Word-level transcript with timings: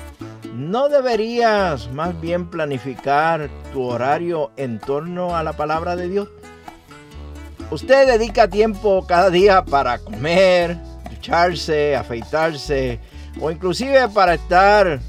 ¿no 0.52 0.88
deberías 0.88 1.90
más 1.92 2.20
bien 2.20 2.50
planificar 2.50 3.48
tu 3.72 3.84
horario 3.84 4.50
en 4.56 4.80
torno 4.80 5.36
a 5.36 5.44
la 5.44 5.52
palabra 5.52 5.94
de 5.94 6.08
Dios? 6.08 6.28
Usted 7.70 8.06
dedica 8.06 8.48
tiempo 8.48 9.06
cada 9.06 9.30
día 9.30 9.64
para 9.64 9.98
comer, 9.98 10.76
ducharse, 11.08 11.94
afeitarse 11.94 12.98
o 13.40 13.50
inclusive 13.50 14.08
para 14.08 14.34
estar 14.34 15.00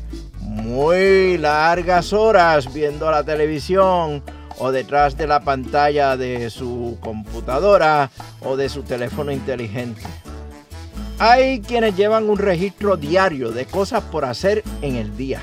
muy 0.41 1.38
largas 1.38 2.13
horas 2.13 2.71
viendo 2.73 3.09
la 3.09 3.23
televisión 3.23 4.23
o 4.58 4.71
detrás 4.71 5.17
de 5.17 5.27
la 5.27 5.39
pantalla 5.39 6.17
de 6.17 6.49
su 6.49 6.97
computadora 6.99 8.09
o 8.41 8.58
de 8.58 8.69
su 8.69 8.83
teléfono 8.83 9.31
inteligente. 9.31 10.02
Hay 11.17 11.61
quienes 11.61 11.95
llevan 11.95 12.30
un 12.30 12.37
registro 12.37 12.98
diario 12.98 13.52
de 13.52 13.65
cosas 13.65 14.03
por 14.03 14.26
hacer 14.26 14.64
en 14.82 14.95
el 14.95 15.15
día 15.17 15.42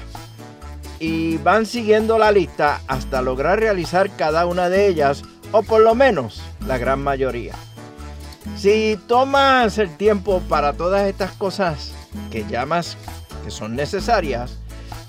y 0.99 1.37
van 1.39 1.67
siguiendo 1.67 2.19
la 2.19 2.33
lista 2.33 2.81
hasta 2.87 3.21
lograr 3.21 3.61
realizar 3.61 4.11
cada 4.17 4.47
una 4.47 4.69
de 4.69 4.87
ellas 4.87 5.23
o 5.53 5.63
por 5.63 5.83
lo 5.83 5.95
menos 5.95 6.43
la 6.67 6.79
gran 6.79 7.03
mayoría. 7.03 7.55
Si 8.57 8.99
tomas 9.07 9.77
el 9.79 9.95
tiempo 9.97 10.41
para 10.49 10.73
todas 10.73 11.09
estas 11.09 11.33
cosas 11.33 11.93
que 12.31 12.45
llamas 12.47 12.97
que 13.45 13.51
son 13.51 13.77
necesarias, 13.77 14.59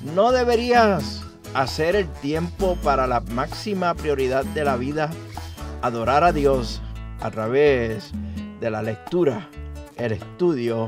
no 0.01 0.31
deberías 0.31 1.23
hacer 1.53 1.95
el 1.95 2.07
tiempo 2.07 2.77
para 2.83 3.07
la 3.07 3.19
máxima 3.19 3.93
prioridad 3.95 4.45
de 4.45 4.63
la 4.63 4.77
vida, 4.77 5.09
adorar 5.81 6.23
a 6.23 6.31
Dios 6.31 6.81
a 7.21 7.31
través 7.31 8.11
de 8.59 8.69
la 8.69 8.81
lectura, 8.81 9.49
el 9.95 10.11
estudio 10.11 10.87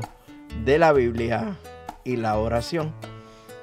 de 0.64 0.78
la 0.78 0.92
Biblia 0.92 1.56
y 2.04 2.16
la 2.16 2.36
oración. 2.38 2.92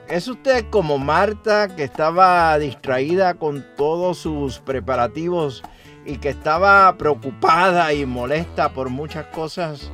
¿Es 0.09 0.28
usted 0.28 0.66
como 0.69 0.97
Marta 0.97 1.68
que 1.75 1.84
estaba 1.84 2.57
distraída 2.57 3.34
con 3.34 3.66
todos 3.75 4.18
sus 4.18 4.59
preparativos 4.59 5.63
y 6.06 6.18
que 6.18 6.29
estaba 6.29 6.97
preocupada 6.97 7.94
y 7.94 8.06
molesta 8.06 8.69
por 8.69 8.89
muchas 8.89 9.25
cosas? 9.28 9.91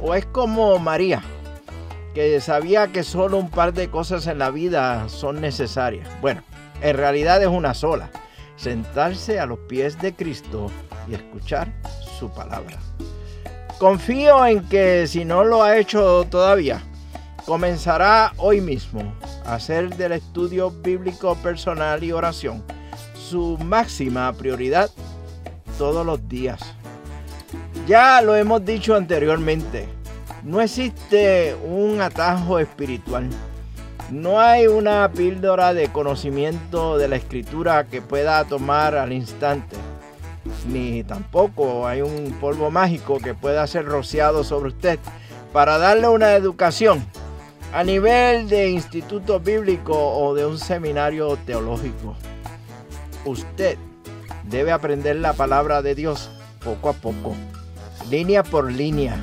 ¿O 0.00 0.14
es 0.14 0.24
como 0.26 0.78
María, 0.78 1.22
que 2.16 2.40
sabía 2.40 2.92
que 2.92 3.02
solo 3.02 3.36
un 3.36 3.50
par 3.50 3.74
de 3.74 3.90
cosas 3.90 4.26
en 4.26 4.38
la 4.38 4.50
vida 4.50 5.06
son 5.10 5.38
necesarias? 5.38 6.08
Bueno, 6.22 6.42
en 6.80 6.96
realidad 6.96 7.42
es 7.42 7.48
una 7.48 7.74
sola, 7.74 8.08
sentarse 8.56 9.38
a 9.38 9.44
los 9.44 9.58
pies 9.68 10.00
de 10.00 10.14
Cristo 10.14 10.70
y 11.06 11.14
escuchar 11.14 11.74
su 12.18 12.30
palabra. 12.32 12.78
Confío 13.78 14.46
en 14.46 14.66
que 14.66 15.06
si 15.06 15.26
no 15.26 15.44
lo 15.44 15.62
ha 15.62 15.76
hecho 15.76 16.26
todavía, 16.30 16.82
comenzará 17.44 18.32
hoy 18.38 18.62
mismo 18.62 19.12
a 19.44 19.56
hacer 19.56 19.94
del 19.96 20.12
estudio 20.12 20.70
bíblico 20.70 21.34
personal 21.42 22.02
y 22.02 22.12
oración 22.12 22.64
su 23.14 23.58
máxima 23.58 24.32
prioridad 24.32 24.88
todos 25.76 26.06
los 26.06 26.26
días. 26.30 26.60
Ya 27.86 28.22
lo 28.22 28.34
hemos 28.34 28.64
dicho 28.64 28.94
anteriormente, 28.94 29.86
no 30.46 30.60
existe 30.60 31.56
un 31.64 32.00
atajo 32.00 32.60
espiritual. 32.60 33.28
No 34.12 34.40
hay 34.40 34.68
una 34.68 35.10
píldora 35.10 35.74
de 35.74 35.88
conocimiento 35.88 36.98
de 36.98 37.08
la 37.08 37.16
escritura 37.16 37.84
que 37.88 38.00
pueda 38.00 38.44
tomar 38.44 38.94
al 38.94 39.12
instante. 39.12 39.74
Ni 40.68 41.02
tampoco 41.02 41.88
hay 41.88 42.02
un 42.02 42.36
polvo 42.40 42.70
mágico 42.70 43.18
que 43.18 43.34
pueda 43.34 43.66
ser 43.66 43.86
rociado 43.86 44.44
sobre 44.44 44.68
usted 44.68 45.00
para 45.52 45.78
darle 45.78 46.06
una 46.06 46.34
educación 46.34 47.04
a 47.72 47.82
nivel 47.82 48.48
de 48.48 48.70
instituto 48.70 49.40
bíblico 49.40 49.94
o 49.98 50.32
de 50.36 50.46
un 50.46 50.58
seminario 50.58 51.36
teológico. 51.44 52.14
Usted 53.24 53.76
debe 54.44 54.70
aprender 54.70 55.16
la 55.16 55.32
palabra 55.32 55.82
de 55.82 55.96
Dios 55.96 56.30
poco 56.62 56.90
a 56.90 56.92
poco, 56.92 57.34
línea 58.08 58.44
por 58.44 58.70
línea, 58.70 59.16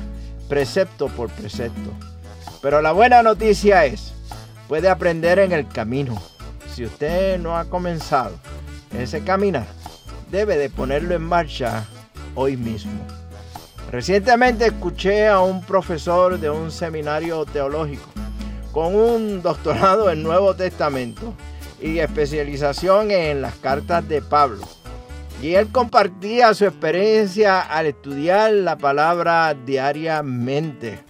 precepto 0.48 1.08
por 1.08 1.30
precepto. 1.30 1.90
Pero 2.62 2.80
la 2.80 2.92
buena 2.92 3.22
noticia 3.22 3.84
es, 3.84 4.12
puede 4.68 4.88
aprender 4.88 5.38
en 5.38 5.52
el 5.52 5.68
camino. 5.68 6.20
Si 6.74 6.84
usted 6.84 7.38
no 7.38 7.56
ha 7.56 7.66
comenzado 7.66 8.32
ese 8.98 9.22
caminar, 9.22 9.66
debe 10.30 10.56
de 10.56 10.70
ponerlo 10.70 11.14
en 11.14 11.22
marcha 11.22 11.84
hoy 12.34 12.56
mismo. 12.56 13.00
Recientemente 13.90 14.66
escuché 14.66 15.28
a 15.28 15.40
un 15.40 15.62
profesor 15.62 16.40
de 16.40 16.50
un 16.50 16.70
seminario 16.72 17.44
teológico 17.44 18.10
con 18.72 18.96
un 18.96 19.40
doctorado 19.40 20.10
en 20.10 20.22
Nuevo 20.22 20.54
Testamento 20.54 21.34
y 21.80 21.98
especialización 21.98 23.12
en 23.12 23.40
las 23.40 23.54
cartas 23.56 24.08
de 24.08 24.20
Pablo 24.20 24.66
y 25.42 25.54
él 25.54 25.68
compartía 25.70 26.54
su 26.54 26.64
experiencia 26.64 27.60
al 27.60 27.86
estudiar 27.86 28.52
la 28.52 28.78
palabra 28.78 29.54
diariamente. 29.54 31.00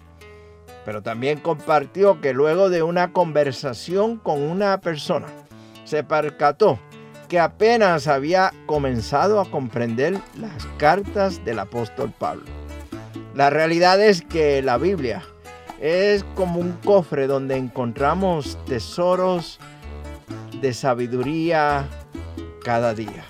Pero 0.84 1.02
también 1.02 1.38
compartió 1.40 2.20
que 2.20 2.32
luego 2.32 2.68
de 2.68 2.82
una 2.82 3.12
conversación 3.12 4.18
con 4.18 4.42
una 4.42 4.80
persona, 4.80 5.26
se 5.84 6.02
percató 6.02 6.78
que 7.28 7.38
apenas 7.38 8.06
había 8.06 8.52
comenzado 8.66 9.40
a 9.40 9.50
comprender 9.50 10.18
las 10.38 10.66
cartas 10.78 11.44
del 11.44 11.58
apóstol 11.58 12.12
Pablo. 12.18 12.44
La 13.34 13.50
realidad 13.50 14.00
es 14.00 14.22
que 14.22 14.62
la 14.62 14.78
Biblia 14.78 15.22
es 15.80 16.24
como 16.34 16.60
un 16.60 16.72
cofre 16.84 17.26
donde 17.26 17.56
encontramos 17.56 18.58
tesoros 18.66 19.58
de 20.60 20.72
sabiduría 20.72 21.88
cada 22.62 22.94
día. 22.94 23.24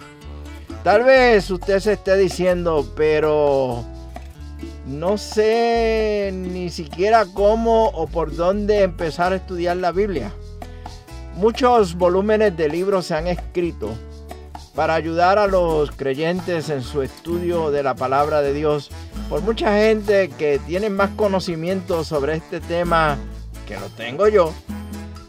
Tal 0.85 1.03
vez 1.03 1.51
usted 1.51 1.81
se 1.81 1.95
esté 1.95 2.15
diciendo, 2.15 2.87
pero 2.95 3.83
no 4.87 5.17
sé 5.17 6.31
ni 6.31 6.69
siquiera 6.69 7.25
cómo 7.25 7.87
o 7.87 8.07
por 8.07 8.37
dónde 8.37 8.83
empezar 8.83 9.33
a 9.33 9.37
estudiar 9.37 9.79
la 9.79 9.93
Biblia. 9.93 10.31
Muchos 11.37 11.95
volúmenes 11.95 12.55
de 12.59 12.69
libros 12.69 13.07
se 13.07 13.15
han 13.15 13.29
escrito 13.29 13.95
para 14.75 14.95
ayudar 14.95 15.39
a 15.39 15.47
los 15.47 15.91
creyentes 15.91 16.69
en 16.69 16.83
su 16.83 17.01
estudio 17.01 17.71
de 17.71 17.83
la 17.83 17.95
palabra 17.95 18.43
de 18.43 18.53
Dios 18.53 18.91
por 19.31 19.41
mucha 19.41 19.79
gente 19.79 20.29
que 20.29 20.61
tiene 20.67 20.91
más 20.91 21.09
conocimiento 21.17 22.05
sobre 22.05 22.37
este 22.37 22.61
tema 22.61 23.17
que 23.67 23.81
lo 23.81 23.87
tengo 23.97 24.29
yo 24.29 24.53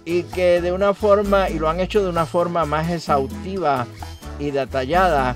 y 0.04 0.24
que 0.24 0.60
de 0.60 0.74
una 0.74 0.94
forma, 0.94 1.50
y 1.50 1.60
lo 1.60 1.70
han 1.70 1.80
hecho 1.80 2.04
de 2.04 2.10
una 2.10 2.26
forma 2.26 2.66
más 2.66 2.90
exhaustiva 2.90 3.88
y 4.38 4.52
detallada 4.52 5.34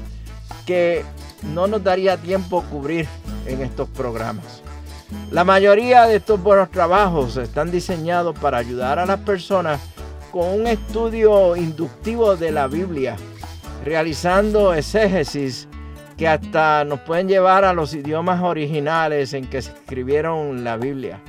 que 0.69 1.03
no 1.51 1.65
nos 1.65 1.83
daría 1.83 2.15
tiempo 2.15 2.63
cubrir 2.69 3.07
en 3.47 3.63
estos 3.63 3.89
programas. 3.89 4.61
La 5.31 5.43
mayoría 5.43 6.05
de 6.05 6.17
estos 6.17 6.39
buenos 6.43 6.69
trabajos 6.69 7.37
están 7.37 7.71
diseñados 7.71 8.37
para 8.37 8.59
ayudar 8.59 8.99
a 8.99 9.07
las 9.07 9.19
personas 9.21 9.81
con 10.31 10.47
un 10.47 10.67
estudio 10.67 11.55
inductivo 11.55 12.35
de 12.35 12.51
la 12.51 12.67
Biblia, 12.67 13.15
realizando 13.83 14.75
exégesis 14.75 15.67
que 16.15 16.27
hasta 16.27 16.83
nos 16.83 16.99
pueden 16.99 17.27
llevar 17.27 17.65
a 17.65 17.73
los 17.73 17.95
idiomas 17.95 18.43
originales 18.43 19.33
en 19.33 19.47
que 19.49 19.63
se 19.63 19.71
escribieron 19.71 20.63
la 20.63 20.77
Biblia. 20.77 21.19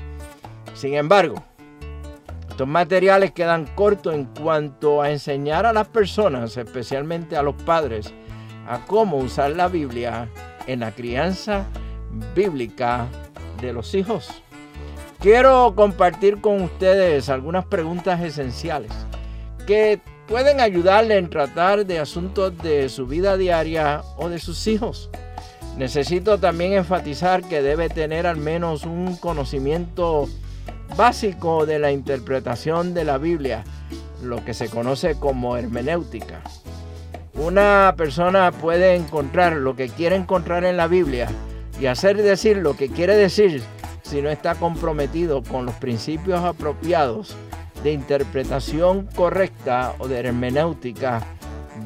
Sin 0.75 0.93
embargo, 0.93 1.43
estos 2.51 2.69
materiales 2.69 3.33
quedan 3.33 3.65
cortos 3.75 4.15
en 4.15 4.27
cuanto 4.27 5.01
a 5.01 5.11
enseñar 5.11 5.65
a 5.65 5.73
las 5.73 5.89
personas, 5.89 6.59
especialmente 6.59 7.39
a 7.39 7.43
los 7.43 7.55
padres, 7.55 8.13
a 8.67 8.85
cómo 8.87 9.19
usar 9.19 9.53
la 9.53 9.69
Biblia 9.69 10.29
en 10.67 10.81
la 10.81 10.93
crianza 10.93 11.67
bíblica 12.35 13.07
de 13.61 13.73
los 13.73 13.95
hijos. 13.95 14.43
Quiero 15.21 15.75
compartir 15.77 16.41
con 16.41 16.63
ustedes 16.63 17.29
algunas 17.29 17.67
preguntas 17.67 18.21
esenciales 18.21 18.91
que 19.67 20.01
pueden 20.27 20.61
ayudarle 20.61 21.19
en 21.19 21.29
tratar 21.29 21.85
de 21.85 21.99
asuntos 21.99 22.57
de 22.63 22.89
su 22.89 23.07
vida 23.07 23.37
diaria 23.37 24.03
o 24.17 24.29
de 24.29 24.39
sus 24.39 24.67
hijos. 24.67 25.11
Necesito 25.77 26.39
también 26.39 26.73
enfatizar 26.73 27.43
que 27.43 27.63
debe 27.63 27.89
tener 27.89 28.27
al 28.27 28.37
menos 28.37 28.85
un 28.85 29.17
conocimiento 29.17 30.29
básico 30.97 31.67
de 31.67 31.79
la 31.79 31.93
interpretación 31.93 32.95
de 32.95 33.05
la 33.05 33.19
Biblia, 33.19 33.65
lo 34.23 34.45
que 34.45 34.55
se 34.55 34.69
conoce 34.69 35.17
como 35.17 35.57
hermenéutica. 35.57 36.43
Una 37.35 37.95
persona 37.97 38.51
puede 38.51 38.97
encontrar 38.97 39.55
lo 39.55 39.77
que 39.77 39.89
quiere 39.89 40.17
encontrar 40.17 40.65
en 40.65 40.77
la 40.77 40.89
Biblia 40.89 41.29
y 41.81 41.87
hacer 41.87 42.21
decir 42.21 42.57
lo 42.57 42.77
que 42.77 42.89
quiere 42.89 43.17
decir 43.17 43.63
si 44.03 44.21
no 44.21 44.31
está 44.31 44.57
comprometido 44.57 45.43
con 45.43 45.65
los 45.65 45.75
principios 45.77 46.41
apropiados 46.41 47.37
de 47.85 47.93
interpretación 47.93 49.09
correcta 49.15 49.95
o 49.99 50.09
de 50.09 50.19
hermenéutica 50.19 51.23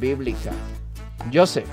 bíblica. 0.00 0.50
Yo 1.30 1.46
sé, 1.46 1.64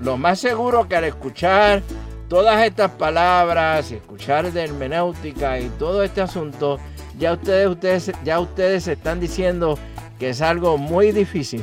lo 0.00 0.16
más 0.16 0.40
seguro 0.40 0.88
que 0.88 0.96
al 0.96 1.04
escuchar 1.04 1.82
todas 2.28 2.64
estas 2.64 2.90
palabras 2.92 3.92
y 3.92 3.94
escuchar 3.94 4.52
de 4.52 4.64
hermenéutica 4.64 5.60
y 5.60 5.68
todo 5.78 6.02
este 6.02 6.20
asunto, 6.20 6.80
ya 7.16 7.34
ustedes, 7.34 7.68
ustedes, 7.68 8.12
ya 8.24 8.40
ustedes 8.40 8.88
están 8.88 9.20
diciendo 9.20 9.78
que 10.18 10.30
es 10.30 10.42
algo 10.42 10.76
muy 10.76 11.12
difícil 11.12 11.62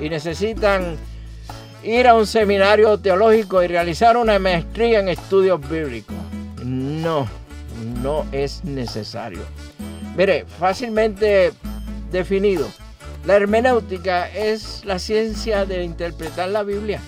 y 0.00 0.08
necesitan 0.08 0.96
ir 1.82 2.06
a 2.06 2.14
un 2.14 2.26
seminario 2.26 2.98
teológico 2.98 3.62
y 3.62 3.68
realizar 3.68 4.16
una 4.16 4.38
maestría 4.38 5.00
en 5.00 5.08
estudios 5.08 5.60
bíblicos. 5.68 6.16
No, 6.64 7.28
no 8.02 8.26
es 8.32 8.64
necesario. 8.64 9.42
Mire, 10.16 10.44
fácilmente 10.58 11.52
definido, 12.10 12.66
la 13.24 13.36
hermenéutica 13.36 14.28
es 14.30 14.84
la 14.84 14.98
ciencia 14.98 15.66
de 15.66 15.84
interpretar 15.84 16.48
la 16.48 16.62
Biblia. 16.62 17.00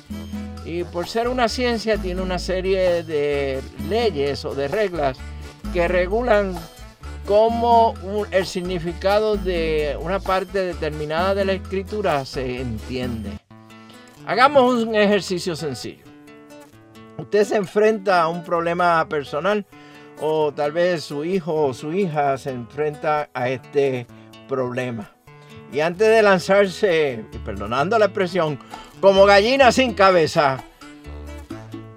Y 0.64 0.84
por 0.84 1.08
ser 1.08 1.28
una 1.28 1.48
ciencia 1.48 1.96
tiene 1.96 2.20
una 2.20 2.38
serie 2.38 3.02
de 3.02 3.62
leyes 3.88 4.44
o 4.44 4.54
de 4.54 4.68
reglas 4.68 5.16
que 5.72 5.88
regulan 5.88 6.54
cómo 7.28 7.92
el 8.30 8.46
significado 8.46 9.36
de 9.36 9.98
una 10.00 10.18
parte 10.18 10.60
determinada 10.64 11.34
de 11.34 11.44
la 11.44 11.52
escritura 11.52 12.24
se 12.24 12.62
entiende. 12.62 13.38
Hagamos 14.26 14.82
un 14.84 14.94
ejercicio 14.94 15.54
sencillo. 15.54 16.04
Usted 17.18 17.44
se 17.44 17.56
enfrenta 17.56 18.22
a 18.22 18.28
un 18.28 18.42
problema 18.42 19.06
personal 19.10 19.66
o 20.22 20.52
tal 20.54 20.72
vez 20.72 21.04
su 21.04 21.22
hijo 21.22 21.66
o 21.66 21.74
su 21.74 21.92
hija 21.92 22.38
se 22.38 22.50
enfrenta 22.50 23.28
a 23.34 23.50
este 23.50 24.06
problema. 24.48 25.10
Y 25.70 25.80
antes 25.80 26.08
de 26.08 26.22
lanzarse, 26.22 27.26
perdonando 27.44 27.98
la 27.98 28.06
expresión, 28.06 28.58
como 29.02 29.26
gallina 29.26 29.70
sin 29.70 29.92
cabeza, 29.92 30.64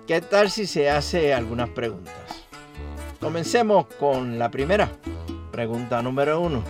¿qué 0.06 0.20
tal 0.20 0.52
si 0.52 0.68
se 0.68 0.90
hace 0.90 1.34
algunas 1.34 1.70
preguntas? 1.70 2.16
Comencemos 3.22 3.86
con 3.98 4.38
la 4.38 4.52
primera. 4.52 4.90
Pregunta 5.52 6.02
número 6.02 6.40
uno. 6.40 6.64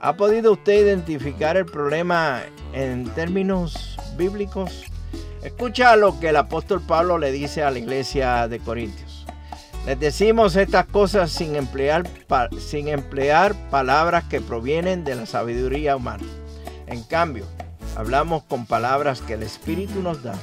¿Ha 0.00 0.16
podido 0.16 0.52
usted 0.52 0.84
identificar 0.84 1.56
el 1.56 1.66
problema 1.66 2.42
en 2.72 3.08
términos 3.10 3.96
bíblicos? 4.16 4.84
Escucha 5.42 5.96
lo 5.96 6.20
que 6.20 6.28
el 6.28 6.36
apóstol 6.36 6.82
Pablo 6.82 7.18
le 7.18 7.32
dice 7.32 7.62
a 7.62 7.70
la 7.70 7.78
iglesia 7.78 8.48
de 8.48 8.58
Corintios. 8.58 9.26
Les 9.86 9.98
decimos 9.98 10.56
estas 10.56 10.86
cosas 10.86 11.30
sin 11.30 11.56
emplear, 11.56 12.04
sin 12.58 12.88
emplear 12.88 13.54
palabras 13.70 14.24
que 14.24 14.40
provienen 14.40 15.04
de 15.04 15.14
la 15.14 15.26
sabiduría 15.26 15.96
humana. 15.96 16.24
En 16.88 17.02
cambio, 17.04 17.46
hablamos 17.96 18.42
con 18.44 18.66
palabras 18.66 19.22
que 19.22 19.34
el 19.34 19.42
Espíritu 19.42 20.02
nos 20.02 20.22
da, 20.22 20.34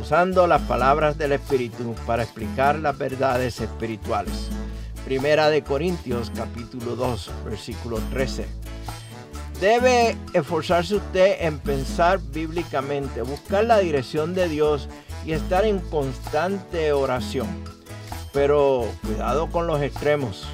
usando 0.00 0.46
las 0.46 0.62
palabras 0.62 1.18
del 1.18 1.32
Espíritu 1.32 1.94
para 2.06 2.22
explicar 2.22 2.78
las 2.78 2.96
verdades 2.96 3.60
espirituales. 3.60 4.50
Primera 5.12 5.50
de 5.50 5.62
Corintios 5.62 6.32
capítulo 6.34 6.96
2, 6.96 7.30
versículo 7.44 7.98
13. 8.12 8.46
Debe 9.60 10.16
esforzarse 10.32 10.94
usted 10.94 11.36
en 11.40 11.58
pensar 11.58 12.18
bíblicamente, 12.32 13.20
buscar 13.20 13.64
la 13.64 13.78
dirección 13.78 14.32
de 14.32 14.48
Dios 14.48 14.88
y 15.26 15.32
estar 15.32 15.66
en 15.66 15.80
constante 15.80 16.94
oración. 16.94 17.46
Pero 18.32 18.88
cuidado 19.02 19.50
con 19.50 19.66
los 19.66 19.82
extremos. 19.82 20.46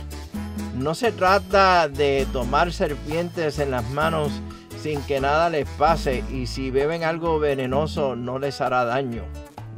No 0.74 0.96
se 0.96 1.12
trata 1.12 1.88
de 1.88 2.26
tomar 2.32 2.72
serpientes 2.72 3.60
en 3.60 3.70
las 3.70 3.88
manos 3.90 4.32
sin 4.82 5.00
que 5.02 5.20
nada 5.20 5.50
les 5.50 5.68
pase 5.68 6.24
y 6.32 6.48
si 6.48 6.72
beben 6.72 7.04
algo 7.04 7.38
venenoso 7.38 8.16
no 8.16 8.40
les 8.40 8.60
hará 8.60 8.84
daño. 8.84 9.22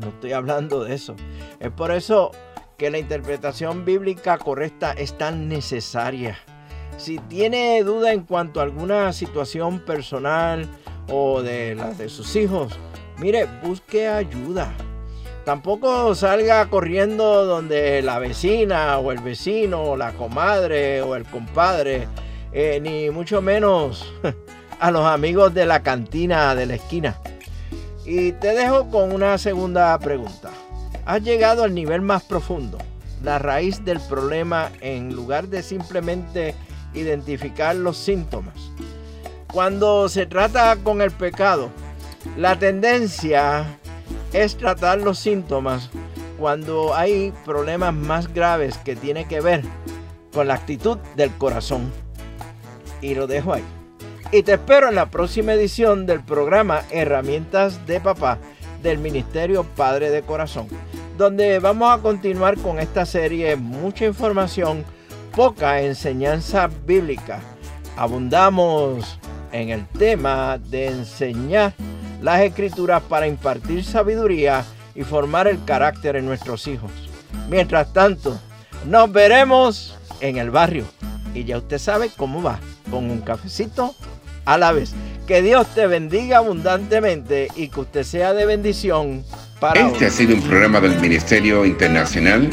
No 0.00 0.08
estoy 0.08 0.32
hablando 0.32 0.82
de 0.82 0.94
eso. 0.94 1.16
Es 1.58 1.70
por 1.70 1.90
eso 1.90 2.32
que 2.80 2.90
la 2.90 2.96
interpretación 2.96 3.84
bíblica 3.84 4.38
correcta 4.38 4.92
es 4.92 5.18
tan 5.18 5.48
necesaria. 5.50 6.38
Si 6.96 7.18
tiene 7.18 7.84
duda 7.84 8.14
en 8.14 8.22
cuanto 8.22 8.58
a 8.58 8.62
alguna 8.62 9.12
situación 9.12 9.80
personal 9.80 10.66
o 11.10 11.42
de 11.42 11.74
las 11.74 11.98
de 11.98 12.08
sus 12.08 12.34
hijos, 12.36 12.72
mire, 13.18 13.46
busque 13.62 14.08
ayuda. 14.08 14.72
Tampoco 15.44 16.14
salga 16.14 16.70
corriendo 16.70 17.44
donde 17.44 18.00
la 18.00 18.18
vecina 18.18 18.98
o 18.98 19.12
el 19.12 19.18
vecino 19.18 19.82
o 19.82 19.96
la 19.98 20.14
comadre 20.14 21.02
o 21.02 21.16
el 21.16 21.26
compadre, 21.26 22.08
eh, 22.50 22.80
ni 22.80 23.10
mucho 23.10 23.42
menos 23.42 24.10
a 24.80 24.90
los 24.90 25.04
amigos 25.04 25.52
de 25.52 25.66
la 25.66 25.82
cantina 25.82 26.54
de 26.54 26.64
la 26.64 26.76
esquina. 26.76 27.20
Y 28.06 28.32
te 28.32 28.54
dejo 28.54 28.88
con 28.88 29.12
una 29.12 29.36
segunda 29.36 29.98
pregunta. 29.98 30.50
¿Has 31.06 31.22
llegado 31.22 31.64
al 31.64 31.74
nivel 31.74 32.02
más 32.02 32.22
profundo, 32.22 32.78
la 33.22 33.38
raíz 33.38 33.84
del 33.84 34.00
problema 34.00 34.70
en 34.80 35.14
lugar 35.14 35.48
de 35.48 35.62
simplemente 35.62 36.54
identificar 36.94 37.76
los 37.76 37.96
síntomas. 37.96 38.54
Cuando 39.52 40.08
se 40.08 40.26
trata 40.26 40.76
con 40.76 41.02
el 41.02 41.10
pecado, 41.10 41.70
la 42.36 42.58
tendencia 42.58 43.64
es 44.32 44.56
tratar 44.56 44.98
los 44.98 45.18
síntomas 45.18 45.90
cuando 46.38 46.94
hay 46.94 47.32
problemas 47.44 47.92
más 47.94 48.32
graves 48.32 48.78
que 48.78 48.96
tiene 48.96 49.26
que 49.26 49.40
ver 49.40 49.62
con 50.32 50.48
la 50.48 50.54
actitud 50.54 50.98
del 51.16 51.30
corazón. 51.36 51.92
Y 53.02 53.14
lo 53.14 53.26
dejo 53.26 53.54
ahí. 53.54 53.64
Y 54.32 54.42
te 54.42 54.54
espero 54.54 54.88
en 54.88 54.94
la 54.94 55.10
próxima 55.10 55.54
edición 55.54 56.06
del 56.06 56.22
programa 56.22 56.82
Herramientas 56.90 57.84
de 57.86 58.00
Papá 58.00 58.38
del 58.82 58.98
Ministerio 58.98 59.64
Padre 59.64 60.10
de 60.10 60.22
Corazón, 60.22 60.68
donde 61.20 61.58
vamos 61.58 61.92
a 61.92 62.00
continuar 62.00 62.56
con 62.56 62.78
esta 62.78 63.04
serie, 63.04 63.54
mucha 63.54 64.06
información 64.06 64.86
poca 65.36 65.82
enseñanza 65.82 66.70
bíblica. 66.86 67.40
Abundamos 67.94 69.18
en 69.52 69.68
el 69.68 69.86
tema 69.86 70.56
de 70.56 70.86
enseñar 70.86 71.74
las 72.22 72.40
escrituras 72.40 73.02
para 73.02 73.26
impartir 73.26 73.84
sabiduría 73.84 74.64
y 74.94 75.02
formar 75.02 75.46
el 75.46 75.62
carácter 75.66 76.16
en 76.16 76.24
nuestros 76.24 76.66
hijos. 76.66 76.90
Mientras 77.50 77.92
tanto, 77.92 78.40
nos 78.86 79.12
veremos 79.12 79.98
en 80.22 80.38
el 80.38 80.50
barrio. 80.50 80.86
Y 81.34 81.44
ya 81.44 81.58
usted 81.58 81.76
sabe 81.76 82.10
cómo 82.16 82.42
va, 82.42 82.60
con 82.90 83.10
un 83.10 83.20
cafecito 83.20 83.94
a 84.46 84.56
la 84.56 84.72
vez. 84.72 84.94
Que 85.26 85.42
Dios 85.42 85.66
te 85.74 85.86
bendiga 85.86 86.38
abundantemente 86.38 87.48
y 87.56 87.68
que 87.68 87.80
usted 87.80 88.04
sea 88.04 88.32
de 88.32 88.46
bendición 88.46 89.22
Este 89.62 90.06
ha 90.06 90.10
sido 90.10 90.36
un 90.36 90.40
programa 90.40 90.80
del 90.80 90.98
Ministerio 91.00 91.66
Internacional 91.66 92.48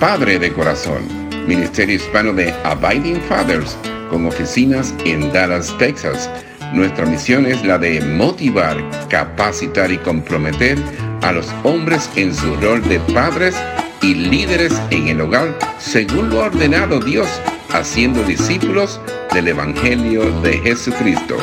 Padre 0.00 0.38
de 0.38 0.50
Corazón, 0.54 1.02
Ministerio 1.46 1.96
Hispano 1.96 2.32
de 2.32 2.50
Abiding 2.64 3.20
Fathers, 3.28 3.76
con 4.08 4.24
oficinas 4.24 4.94
en 5.04 5.30
Dallas, 5.34 5.76
Texas. 5.76 6.30
Nuestra 6.72 7.04
misión 7.04 7.44
es 7.44 7.62
la 7.62 7.76
de 7.76 8.00
motivar, 8.00 8.78
capacitar 9.10 9.92
y 9.92 9.98
comprometer 9.98 10.78
a 11.20 11.32
los 11.32 11.46
hombres 11.62 12.08
en 12.16 12.34
su 12.34 12.56
rol 12.56 12.82
de 12.88 13.00
padres 13.00 13.54
y 14.00 14.14
líderes 14.14 14.72
en 14.90 15.08
el 15.08 15.20
hogar, 15.20 15.58
según 15.78 16.30
lo 16.30 16.38
ordenado 16.38 17.00
Dios, 17.00 17.28
haciendo 17.68 18.22
discípulos 18.22 18.98
del 19.34 19.48
Evangelio 19.48 20.30
de 20.40 20.56
Jesucristo. 20.60 21.36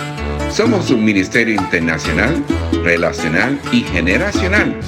Somos 0.53 0.89
un 0.91 1.03
ministerio 1.03 1.55
internacional, 1.55 2.45
relacional 2.83 3.59
y 3.71 3.81
generacional. 3.81 4.79